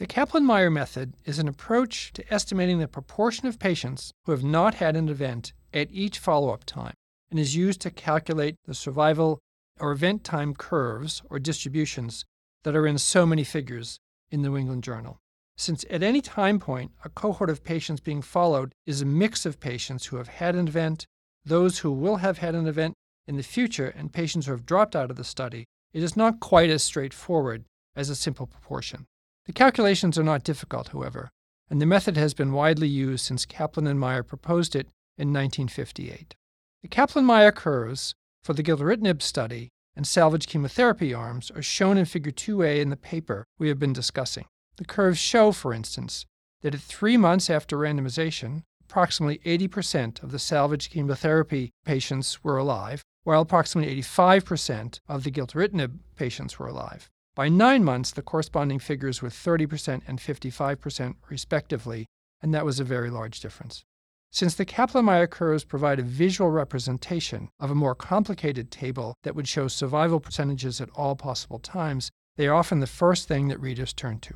The 0.00 0.06
Kaplan 0.06 0.46
Meier 0.46 0.70
method 0.70 1.12
is 1.26 1.38
an 1.38 1.46
approach 1.46 2.14
to 2.14 2.32
estimating 2.32 2.78
the 2.78 2.88
proportion 2.88 3.46
of 3.46 3.58
patients 3.58 4.14
who 4.24 4.32
have 4.32 4.42
not 4.42 4.76
had 4.76 4.96
an 4.96 5.10
event 5.10 5.52
at 5.74 5.92
each 5.92 6.18
follow 6.18 6.54
up 6.54 6.64
time 6.64 6.94
and 7.30 7.38
is 7.38 7.54
used 7.54 7.82
to 7.82 7.90
calculate 7.90 8.56
the 8.64 8.72
survival 8.72 9.38
or 9.78 9.92
event 9.92 10.24
time 10.24 10.54
curves 10.54 11.20
or 11.28 11.38
distributions 11.38 12.24
that 12.64 12.74
are 12.74 12.86
in 12.86 12.96
so 12.96 13.26
many 13.26 13.44
figures 13.44 13.98
in 14.30 14.40
the 14.40 14.48
New 14.48 14.56
England 14.56 14.84
Journal 14.84 15.18
since 15.58 15.84
at 15.90 16.02
any 16.02 16.22
time 16.22 16.58
point, 16.58 16.92
a 17.04 17.10
cohort 17.10 17.50
of 17.50 17.62
patients 17.62 18.00
being 18.00 18.22
followed 18.22 18.72
is 18.86 19.02
a 19.02 19.04
mix 19.04 19.44
of 19.44 19.60
patients 19.60 20.06
who 20.06 20.16
have 20.16 20.28
had 20.28 20.54
an 20.54 20.66
event, 20.66 21.04
those 21.44 21.80
who 21.80 21.92
will 21.92 22.16
have 22.16 22.38
had 22.38 22.54
an 22.54 22.66
event 22.66 22.94
in 23.26 23.36
the 23.36 23.42
future, 23.42 23.88
and 23.88 24.14
patients 24.14 24.46
who 24.46 24.52
have 24.52 24.64
dropped 24.64 24.96
out 24.96 25.10
of 25.10 25.18
the 25.18 25.24
study, 25.24 25.66
it 25.92 26.02
is 26.02 26.16
not 26.16 26.40
quite 26.40 26.70
as 26.70 26.82
straightforward 26.82 27.66
as 27.94 28.08
a 28.08 28.16
simple 28.16 28.46
proportion. 28.46 29.04
The 29.50 29.54
calculations 29.54 30.16
are 30.16 30.22
not 30.22 30.44
difficult, 30.44 30.90
however, 30.90 31.32
and 31.68 31.82
the 31.82 31.84
method 31.84 32.16
has 32.16 32.34
been 32.34 32.52
widely 32.52 32.86
used 32.86 33.24
since 33.24 33.44
Kaplan 33.44 33.88
and 33.88 33.98
Meier 33.98 34.22
proposed 34.22 34.76
it 34.76 34.86
in 35.18 35.32
1958. 35.32 36.36
The 36.82 36.88
Kaplan 36.88 37.24
Meier 37.24 37.50
curves 37.50 38.14
for 38.44 38.52
the 38.52 38.62
gilteritinib 38.62 39.20
study 39.20 39.70
and 39.96 40.06
salvage 40.06 40.46
chemotherapy 40.46 41.12
arms 41.12 41.50
are 41.50 41.62
shown 41.62 41.98
in 41.98 42.04
Figure 42.04 42.30
2a 42.30 42.80
in 42.80 42.90
the 42.90 42.96
paper 42.96 43.44
we 43.58 43.66
have 43.66 43.80
been 43.80 43.92
discussing. 43.92 44.44
The 44.76 44.84
curves 44.84 45.18
show, 45.18 45.50
for 45.50 45.74
instance, 45.74 46.26
that 46.62 46.76
at 46.76 46.80
three 46.80 47.16
months 47.16 47.50
after 47.50 47.76
randomization, 47.76 48.62
approximately 48.84 49.38
80% 49.38 50.22
of 50.22 50.30
the 50.30 50.38
salvage 50.38 50.90
chemotherapy 50.90 51.72
patients 51.84 52.44
were 52.44 52.56
alive, 52.56 53.02
while 53.24 53.40
approximately 53.40 54.00
85% 54.00 55.00
of 55.08 55.24
the 55.24 55.32
gilteritinib 55.32 55.98
patients 56.14 56.60
were 56.60 56.68
alive. 56.68 57.10
By 57.36 57.48
nine 57.48 57.84
months, 57.84 58.10
the 58.10 58.22
corresponding 58.22 58.80
figures 58.80 59.22
were 59.22 59.28
30% 59.28 60.02
and 60.06 60.18
55%, 60.18 61.14
respectively, 61.28 62.06
and 62.42 62.52
that 62.52 62.64
was 62.64 62.80
a 62.80 62.84
very 62.84 63.08
large 63.08 63.40
difference. 63.40 63.84
Since 64.32 64.54
the 64.54 64.64
Kaplan 64.64 65.04
Meier 65.04 65.26
curves 65.26 65.64
provide 65.64 65.98
a 65.98 66.04
visual 66.04 66.50
representation 66.50 67.48
of 67.58 67.70
a 67.70 67.74
more 67.74 67.94
complicated 67.94 68.70
table 68.70 69.14
that 69.22 69.34
would 69.34 69.48
show 69.48 69.68
survival 69.68 70.20
percentages 70.20 70.80
at 70.80 70.90
all 70.94 71.16
possible 71.16 71.58
times, 71.58 72.10
they 72.36 72.46
are 72.46 72.54
often 72.54 72.80
the 72.80 72.86
first 72.86 73.26
thing 73.26 73.48
that 73.48 73.60
readers 73.60 73.92
turn 73.92 74.18
to. 74.20 74.34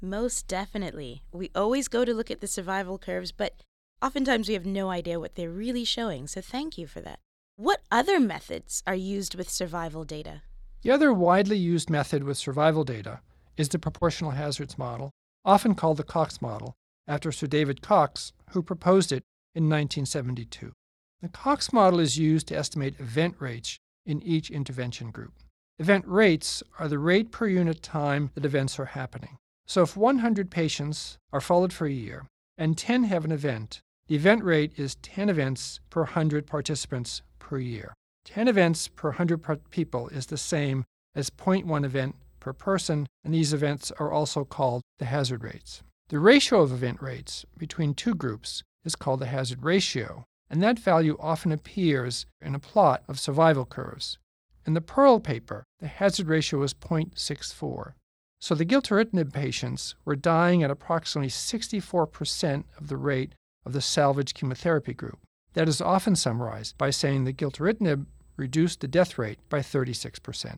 Most 0.00 0.48
definitely. 0.48 1.22
We 1.32 1.50
always 1.54 1.88
go 1.88 2.04
to 2.04 2.14
look 2.14 2.30
at 2.30 2.40
the 2.40 2.46
survival 2.46 2.98
curves, 2.98 3.32
but 3.32 3.54
oftentimes 4.02 4.48
we 4.48 4.54
have 4.54 4.66
no 4.66 4.90
idea 4.90 5.20
what 5.20 5.34
they're 5.34 5.50
really 5.50 5.84
showing, 5.84 6.26
so 6.26 6.40
thank 6.40 6.78
you 6.78 6.86
for 6.86 7.00
that. 7.00 7.20
What 7.56 7.82
other 7.90 8.18
methods 8.18 8.82
are 8.86 8.94
used 8.94 9.34
with 9.34 9.50
survival 9.50 10.04
data? 10.04 10.42
The 10.82 10.90
other 10.90 11.12
widely 11.12 11.58
used 11.58 11.90
method 11.90 12.24
with 12.24 12.38
survival 12.38 12.84
data 12.84 13.20
is 13.56 13.68
the 13.68 13.78
proportional 13.78 14.30
hazards 14.30 14.78
model, 14.78 15.10
often 15.44 15.74
called 15.74 15.98
the 15.98 16.02
Cox 16.02 16.40
model, 16.40 16.74
after 17.06 17.30
Sir 17.30 17.46
David 17.46 17.82
Cox, 17.82 18.32
who 18.52 18.62
proposed 18.62 19.12
it 19.12 19.22
in 19.54 19.64
1972. 19.64 20.72
The 21.20 21.28
Cox 21.28 21.70
model 21.72 22.00
is 22.00 22.16
used 22.16 22.48
to 22.48 22.56
estimate 22.56 22.98
event 22.98 23.36
rates 23.38 23.78
in 24.06 24.22
each 24.22 24.50
intervention 24.50 25.10
group. 25.10 25.34
Event 25.78 26.06
rates 26.06 26.62
are 26.78 26.88
the 26.88 26.98
rate 26.98 27.30
per 27.30 27.46
unit 27.46 27.82
time 27.82 28.30
that 28.34 28.46
events 28.46 28.78
are 28.78 28.86
happening. 28.86 29.36
So 29.66 29.82
if 29.82 29.98
100 29.98 30.50
patients 30.50 31.18
are 31.30 31.42
followed 31.42 31.74
for 31.74 31.86
a 31.86 31.92
year 31.92 32.26
and 32.56 32.76
10 32.78 33.04
have 33.04 33.26
an 33.26 33.32
event, 33.32 33.80
the 34.06 34.16
event 34.16 34.42
rate 34.44 34.72
is 34.76 34.94
10 34.96 35.28
events 35.28 35.80
per 35.90 36.02
100 36.02 36.46
participants 36.46 37.20
per 37.38 37.58
year. 37.58 37.92
10 38.24 38.48
events 38.48 38.88
per 38.88 39.10
100 39.10 39.70
people 39.70 40.08
is 40.08 40.26
the 40.26 40.36
same 40.36 40.84
as 41.14 41.30
0.1 41.30 41.84
event 41.84 42.16
per 42.38 42.52
person, 42.52 43.06
and 43.24 43.34
these 43.34 43.52
events 43.52 43.90
are 43.98 44.12
also 44.12 44.44
called 44.44 44.82
the 44.98 45.06
hazard 45.06 45.42
rates. 45.42 45.82
The 46.08 46.18
ratio 46.18 46.62
of 46.62 46.72
event 46.72 47.00
rates 47.00 47.44
between 47.56 47.94
two 47.94 48.14
groups 48.14 48.62
is 48.84 48.96
called 48.96 49.20
the 49.20 49.26
hazard 49.26 49.62
ratio, 49.62 50.24
and 50.48 50.62
that 50.62 50.78
value 50.78 51.16
often 51.20 51.52
appears 51.52 52.26
in 52.40 52.54
a 52.54 52.58
plot 52.58 53.02
of 53.08 53.20
survival 53.20 53.64
curves. 53.64 54.18
In 54.66 54.74
the 54.74 54.80
Perl 54.80 55.20
paper, 55.20 55.64
the 55.78 55.86
hazard 55.86 56.26
ratio 56.26 56.60
was 56.60 56.74
0.64. 56.74 57.92
So 58.40 58.54
the 58.54 58.66
gilteritinib 58.66 59.32
patients 59.32 59.94
were 60.04 60.16
dying 60.16 60.62
at 60.62 60.70
approximately 60.70 61.30
64% 61.30 62.64
of 62.78 62.88
the 62.88 62.96
rate 62.96 63.34
of 63.64 63.72
the 63.72 63.80
salvage 63.80 64.34
chemotherapy 64.34 64.94
group. 64.94 65.18
That 65.54 65.68
is 65.68 65.80
often 65.80 66.16
summarized 66.16 66.78
by 66.78 66.90
saying 66.90 67.24
that 67.24 67.36
gilteritinib 67.36 68.06
reduced 68.36 68.80
the 68.80 68.88
death 68.88 69.18
rate 69.18 69.38
by 69.48 69.60
36%. 69.60 70.56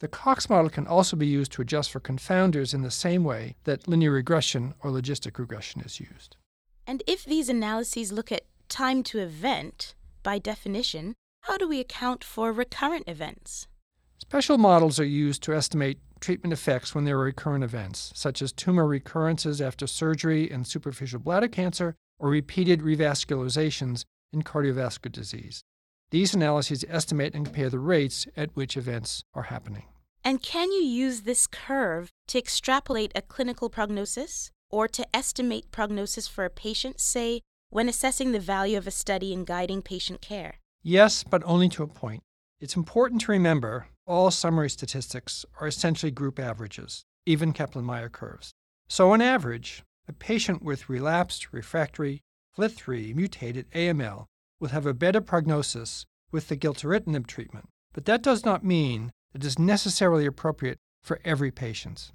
The 0.00 0.08
Cox 0.08 0.48
model 0.48 0.70
can 0.70 0.86
also 0.86 1.16
be 1.16 1.26
used 1.26 1.50
to 1.52 1.62
adjust 1.62 1.90
for 1.90 1.98
confounders 1.98 2.72
in 2.72 2.82
the 2.82 2.90
same 2.90 3.24
way 3.24 3.56
that 3.64 3.88
linear 3.88 4.12
regression 4.12 4.74
or 4.82 4.90
logistic 4.90 5.38
regression 5.38 5.80
is 5.80 5.98
used. 5.98 6.36
And 6.86 7.02
if 7.06 7.24
these 7.24 7.48
analyses 7.48 8.12
look 8.12 8.30
at 8.30 8.46
time 8.68 9.02
to 9.04 9.18
event, 9.18 9.94
by 10.22 10.38
definition, 10.38 11.14
how 11.42 11.56
do 11.56 11.68
we 11.68 11.80
account 11.80 12.22
for 12.22 12.52
recurrent 12.52 13.08
events? 13.08 13.66
Special 14.18 14.56
models 14.56 15.00
are 15.00 15.04
used 15.04 15.42
to 15.44 15.54
estimate 15.54 15.98
treatment 16.20 16.52
effects 16.52 16.94
when 16.94 17.04
there 17.04 17.16
are 17.18 17.24
recurrent 17.24 17.64
events, 17.64 18.12
such 18.14 18.40
as 18.40 18.52
tumor 18.52 18.86
recurrences 18.86 19.60
after 19.60 19.86
surgery 19.86 20.50
in 20.50 20.64
superficial 20.64 21.18
bladder 21.18 21.48
cancer 21.48 21.94
or 22.18 22.28
repeated 22.28 22.80
revascularizations 22.80 24.04
in 24.32 24.42
cardiovascular 24.42 25.12
disease. 25.12 25.62
These 26.10 26.34
analyses 26.34 26.84
estimate 26.88 27.34
and 27.34 27.44
compare 27.44 27.70
the 27.70 27.78
rates 27.78 28.26
at 28.36 28.54
which 28.54 28.76
events 28.76 29.22
are 29.34 29.44
happening. 29.44 29.84
And 30.24 30.42
can 30.42 30.72
you 30.72 30.82
use 30.82 31.22
this 31.22 31.46
curve 31.46 32.10
to 32.28 32.38
extrapolate 32.38 33.12
a 33.14 33.22
clinical 33.22 33.68
prognosis 33.68 34.50
or 34.70 34.88
to 34.88 35.06
estimate 35.14 35.70
prognosis 35.70 36.26
for 36.28 36.44
a 36.44 36.50
patient, 36.50 37.00
say, 37.00 37.40
when 37.70 37.88
assessing 37.88 38.32
the 38.32 38.40
value 38.40 38.78
of 38.78 38.86
a 38.86 38.90
study 38.90 39.32
in 39.32 39.44
guiding 39.44 39.82
patient 39.82 40.20
care? 40.20 40.56
Yes, 40.82 41.24
but 41.24 41.42
only 41.44 41.68
to 41.70 41.82
a 41.82 41.86
point. 41.86 42.22
It's 42.60 42.76
important 42.76 43.20
to 43.22 43.32
remember 43.32 43.86
all 44.06 44.30
summary 44.30 44.70
statistics 44.70 45.44
are 45.60 45.66
essentially 45.66 46.10
group 46.10 46.38
averages, 46.38 47.04
even 47.26 47.52
Kaplan 47.52 47.84
Meier 47.84 48.08
curves. 48.08 48.52
So, 48.88 49.12
on 49.12 49.20
average, 49.20 49.82
a 50.08 50.12
patient 50.12 50.62
with 50.62 50.88
relapsed, 50.88 51.52
refractory, 51.52 52.22
FLT3 52.58 53.14
mutated 53.14 53.70
AML 53.70 54.26
will 54.58 54.68
have 54.70 54.84
a 54.84 54.92
better 54.92 55.20
prognosis 55.20 56.04
with 56.32 56.48
the 56.48 56.56
gilteritinib 56.56 57.26
treatment, 57.26 57.68
but 57.92 58.04
that 58.06 58.22
does 58.22 58.44
not 58.44 58.64
mean 58.64 59.12
it 59.32 59.44
is 59.44 59.58
necessarily 59.58 60.26
appropriate 60.26 60.78
for 61.02 61.20
every 61.24 61.52
patient. 61.52 62.10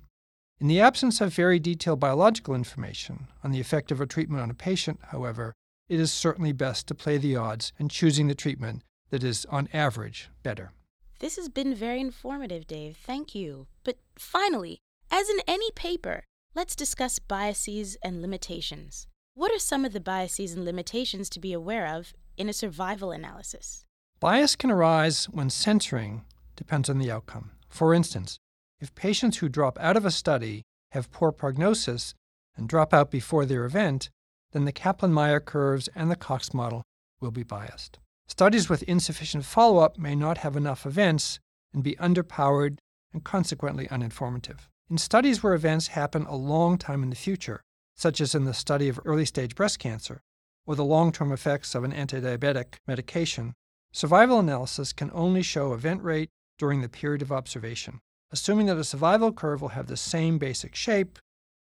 In 0.59 0.67
the 0.67 0.81
absence 0.81 1.21
of 1.21 1.33
very 1.33 1.59
detailed 1.59 1.99
biological 1.99 2.55
information 2.55 3.27
on 3.43 3.51
the 3.51 3.61
effect 3.61 3.91
of 3.91 4.01
a 4.01 4.05
treatment 4.05 4.41
on 4.41 4.49
a 4.49 4.53
patient, 4.53 4.99
however, 5.07 5.53
it 5.87 5.99
is 5.99 6.11
certainly 6.11 6.51
best 6.51 6.87
to 6.87 6.95
play 6.95 7.17
the 7.17 7.35
odds 7.35 7.71
in 7.79 7.87
choosing 7.87 8.27
the 8.27 8.35
treatment 8.35 8.83
that 9.09 9.23
is, 9.23 9.45
on 9.45 9.69
average, 9.73 10.29
better. 10.41 10.71
This 11.19 11.37
has 11.37 11.47
been 11.47 11.73
very 11.73 12.01
informative, 12.01 12.67
Dave. 12.67 12.97
Thank 12.97 13.33
you. 13.33 13.67
But 13.83 13.97
finally, 14.17 14.79
as 15.09 15.29
in 15.29 15.39
any 15.47 15.71
paper, 15.71 16.23
let's 16.53 16.75
discuss 16.75 17.19
biases 17.19 17.95
and 18.03 18.21
limitations. 18.21 19.07
What 19.35 19.51
are 19.51 19.57
some 19.59 19.83
of 19.83 19.93
the 19.93 19.99
biases 19.99 20.53
and 20.53 20.63
limitations 20.63 21.27
to 21.31 21.39
be 21.39 21.53
aware 21.53 21.87
of 21.87 22.13
in 22.37 22.49
a 22.49 22.53
survival 22.53 23.11
analysis? 23.11 23.83
Bias 24.19 24.55
can 24.55 24.69
arise 24.69 25.25
when 25.25 25.49
censoring 25.49 26.23
depends 26.55 26.87
on 26.87 26.99
the 26.99 27.09
outcome. 27.09 27.49
For 27.67 27.95
instance, 27.95 28.37
if 28.79 28.93
patients 28.93 29.37
who 29.37 29.49
drop 29.49 29.79
out 29.79 29.97
of 29.97 30.05
a 30.05 30.11
study 30.11 30.61
have 30.91 31.11
poor 31.11 31.31
prognosis 31.31 32.13
and 32.55 32.69
drop 32.69 32.93
out 32.93 33.09
before 33.09 33.45
their 33.45 33.65
event, 33.65 34.11
then 34.51 34.65
the 34.65 34.71
Kaplan 34.71 35.11
Meier 35.11 35.39
curves 35.39 35.89
and 35.95 36.11
the 36.11 36.15
Cox 36.15 36.53
model 36.53 36.83
will 37.19 37.31
be 37.31 37.43
biased. 37.43 37.97
Studies 38.27 38.69
with 38.69 38.83
insufficient 38.83 39.45
follow 39.45 39.79
up 39.79 39.97
may 39.97 40.13
not 40.15 40.37
have 40.37 40.55
enough 40.55 40.85
events 40.85 41.39
and 41.73 41.81
be 41.81 41.95
underpowered 41.95 42.77
and 43.11 43.23
consequently 43.23 43.87
uninformative. 43.87 44.69
In 44.91 44.99
studies 44.99 45.41
where 45.41 45.55
events 45.55 45.87
happen 45.87 46.27
a 46.27 46.35
long 46.35 46.77
time 46.77 47.01
in 47.01 47.09
the 47.09 47.15
future, 47.15 47.61
such 47.95 48.21
as 48.21 48.35
in 48.35 48.45
the 48.45 48.53
study 48.53 48.89
of 48.89 48.99
early 49.05 49.25
stage 49.25 49.55
breast 49.55 49.79
cancer, 49.79 50.21
or 50.65 50.75
the 50.75 50.85
long 50.85 51.11
term 51.11 51.31
effects 51.31 51.75
of 51.75 51.83
an 51.83 51.91
antidiabetic 51.91 52.75
medication, 52.87 53.53
survival 53.91 54.39
analysis 54.39 54.93
can 54.93 55.11
only 55.13 55.41
show 55.41 55.73
event 55.73 56.01
rate 56.03 56.29
during 56.57 56.81
the 56.81 56.89
period 56.89 57.21
of 57.21 57.31
observation. 57.31 57.99
Assuming 58.31 58.65
that 58.67 58.77
a 58.77 58.83
survival 58.83 59.31
curve 59.31 59.61
will 59.61 59.69
have 59.69 59.87
the 59.87 59.97
same 59.97 60.37
basic 60.37 60.75
shape, 60.75 61.19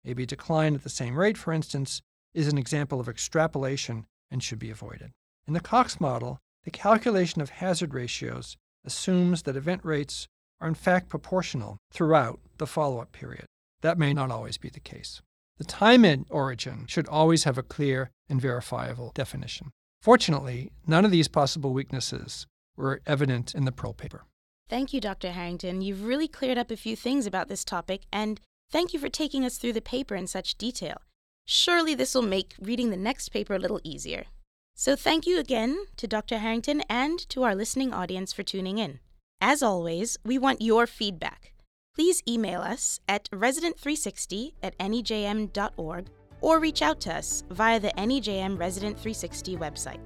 maybe 0.04 0.26
decline 0.26 0.76
at 0.76 0.84
the 0.84 0.90
same 0.90 1.18
rate, 1.18 1.38
for 1.38 1.54
instance, 1.54 2.02
is 2.34 2.48
an 2.48 2.58
example 2.58 3.00
of 3.00 3.10
extrapolation 3.10 4.06
and 4.30 4.44
should 4.44 4.60
be 4.60 4.70
avoided. 4.70 5.12
In 5.48 5.54
the 5.54 5.60
Cox 5.60 6.00
model, 6.00 6.40
the 6.64 6.72
calculation 6.72 7.42
of 7.42 7.50
hazard 7.50 7.94
ratios 7.94 8.58
assumes 8.86 9.44
that 9.44 9.56
event 9.56 9.82
rates 9.84 10.28
are 10.60 10.68
in 10.68 10.76
fact 10.76 11.10
proportional 11.10 11.78
throughout 11.92 12.40
the 12.58 12.68
follow 12.68 13.00
up 13.00 13.12
period. 13.12 13.46
That 13.82 13.98
may 13.98 14.14
not 14.14 14.30
always 14.30 14.58
be 14.58 14.70
the 14.70 14.80
case. 14.80 15.22
The 15.62 15.68
time 15.68 16.04
and 16.06 16.26
origin 16.32 16.88
should 16.88 17.08
always 17.08 17.44
have 17.44 17.56
a 17.56 17.62
clear 17.62 18.10
and 18.28 18.42
verifiable 18.42 19.12
definition. 19.14 19.70
Fortunately, 20.02 20.72
none 20.88 21.06
of 21.06 21.12
these 21.12 21.28
possible 21.28 21.72
weaknesses 21.72 22.48
were 22.76 23.04
evident 23.06 23.54
in 23.54 23.66
the 23.66 23.72
Perl 23.72 23.94
paper. 23.94 24.26
Thank 24.70 24.92
you, 24.92 25.00
Dr. 25.00 25.34
Harrington. 25.34 25.84
You've 25.84 26.04
really 26.04 26.28
cleared 26.28 26.58
up 26.58 26.72
a 26.72 26.76
few 26.76 26.96
things 26.96 27.28
about 27.28 27.48
this 27.48 27.64
topic, 27.64 28.08
and 28.12 28.42
thank 28.72 28.92
you 28.92 29.00
for 29.00 29.08
taking 29.08 29.46
us 29.46 29.60
through 29.60 29.74
the 29.74 29.82
paper 29.82 30.16
in 30.16 30.26
such 30.26 30.58
detail. 30.58 31.00
Surely 31.46 31.94
this 31.94 32.16
will 32.16 32.24
make 32.24 32.56
reading 32.60 32.90
the 32.90 32.98
next 32.98 33.30
paper 33.30 33.54
a 33.54 33.60
little 33.60 33.82
easier. 33.84 34.26
So 34.74 34.96
thank 34.96 35.28
you 35.28 35.38
again 35.38 35.86
to 35.98 36.08
Dr. 36.08 36.40
Harrington 36.40 36.82
and 36.90 37.20
to 37.30 37.44
our 37.44 37.54
listening 37.54 37.94
audience 37.94 38.34
for 38.34 38.42
tuning 38.42 38.80
in. 38.80 39.00
As 39.40 39.62
always, 39.62 40.18
we 40.26 40.40
want 40.40 40.64
your 40.64 40.88
feedback 40.88 41.51
please 41.96 42.22
email 42.28 42.62
us 42.62 43.00
at 43.08 43.30
resident360 43.32 44.54
at 44.64 44.78
nejm.org 44.78 46.10
or 46.42 46.60
reach 46.60 46.82
out 46.82 47.00
to 47.02 47.14
us 47.14 47.44
via 47.52 47.80
the 47.80 47.92
NEJM 47.98 48.58
Resident 48.58 48.98
360 48.98 49.58
website. 49.58 50.00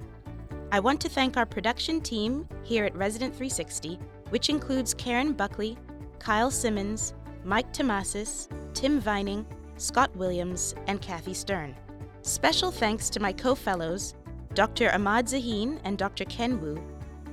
I 0.72 0.80
want 0.80 1.00
to 1.00 1.08
thank 1.08 1.36
our 1.36 1.46
production 1.46 2.00
team 2.00 2.48
here 2.62 2.84
at 2.84 2.96
Resident 2.96 3.32
360 3.34 3.98
which 4.30 4.48
includes 4.48 4.94
Karen 4.94 5.32
Buckley, 5.32 5.76
Kyle 6.18 6.50
Simmons, 6.50 7.14
Mike 7.44 7.72
Tomasis, 7.72 8.48
Tim 8.74 9.00
Vining, 9.00 9.46
Scott 9.76 10.14
Williams, 10.16 10.74
and 10.86 11.00
Kathy 11.00 11.34
Stern. 11.34 11.76
Special 12.22 12.70
thanks 12.70 13.08
to 13.10 13.20
my 13.20 13.32
co 13.32 13.54
fellows, 13.54 14.14
Dr. 14.54 14.90
Ahmad 14.92 15.26
Zaheen 15.26 15.78
and 15.84 15.96
Dr. 15.98 16.24
Ken 16.24 16.60
Wu, 16.60 16.82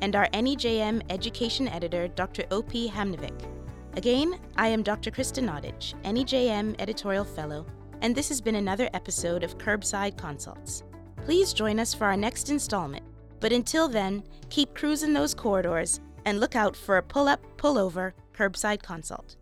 and 0.01 0.15
our 0.15 0.27
NEJM 0.29 1.01
education 1.09 1.67
editor, 1.67 2.07
Dr. 2.09 2.43
O.P. 2.51 2.89
Hamnevik. 2.89 3.52
Again, 3.95 4.39
I 4.57 4.69
am 4.69 4.81
Dr. 4.81 5.11
Krista 5.11 5.43
Nottage, 5.43 5.93
NEJM 6.03 6.75
editorial 6.79 7.23
fellow, 7.23 7.63
and 8.01 8.15
this 8.15 8.27
has 8.29 8.41
been 8.41 8.55
another 8.55 8.89
episode 8.95 9.43
of 9.43 9.59
Curbside 9.59 10.17
Consults. 10.17 10.83
Please 11.23 11.53
join 11.53 11.79
us 11.79 11.93
for 11.93 12.05
our 12.05 12.17
next 12.17 12.49
installment, 12.49 13.05
but 13.39 13.53
until 13.53 13.87
then, 13.87 14.23
keep 14.49 14.73
cruising 14.73 15.13
those 15.13 15.35
corridors 15.35 15.99
and 16.25 16.39
look 16.39 16.55
out 16.55 16.75
for 16.75 16.97
a 16.97 17.03
pull 17.03 17.27
up, 17.27 17.39
pull 17.57 17.77
over 17.77 18.15
curbside 18.33 18.81
consult. 18.81 19.35